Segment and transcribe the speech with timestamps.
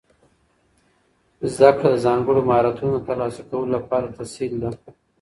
[1.53, 4.69] زده کړه د ځانګړو مهارتونو د ترلاسه کولو لپاره تسهیل ده.